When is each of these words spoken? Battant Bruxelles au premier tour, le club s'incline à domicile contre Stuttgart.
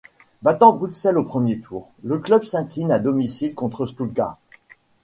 Battant 0.41 0.73
Bruxelles 0.73 1.19
au 1.19 1.23
premier 1.23 1.59
tour, 1.59 1.87
le 2.03 2.17
club 2.17 2.43
s'incline 2.43 2.91
à 2.91 2.97
domicile 2.97 3.53
contre 3.53 3.85
Stuttgart. 3.85 4.39